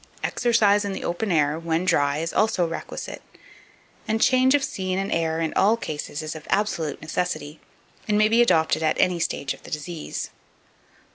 [0.23, 3.21] Exercise in the open air, when dry, is also requisite,
[4.07, 7.59] and charge of scene and air in all cases is of absolute necessity,
[8.07, 10.31] and may be adopted at any stage of the disease.